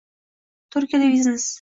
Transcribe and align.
Turkiyada 0.69 1.13
biznes 1.13 1.47